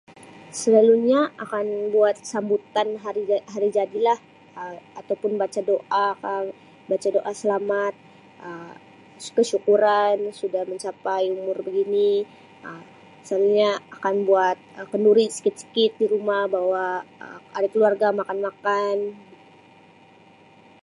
Selalunya 0.61 1.21
akan 1.45 1.65
buat 1.93 2.15
sambutan 2.31 2.87
hari 3.53 3.67
jadi 3.77 3.99
lah 4.07 4.19
Um 4.61 4.75
ataupun 4.99 5.31
baca 5.41 5.61
doa 5.71 6.05
ka, 6.21 6.31
baca 6.91 7.07
doa 7.17 7.31
selamat, 7.41 7.93
Um 8.47 8.73
kesyukuran 9.37 10.17
sudah 10.41 10.63
mencapai 10.71 11.23
umur 11.39 11.57
begini 11.67 12.09
Um. 12.67 12.81
Selalunya 13.27 13.71
akan 13.97 14.15
buat 14.29 14.57
kenduri 14.91 15.25
sikit-sikit 15.35 15.91
di 16.01 16.05
rumah 16.13 16.43
bawa 16.55 16.85
ahli 17.55 17.69
keluarga 17.73 18.07
makan-makan. 18.19 18.97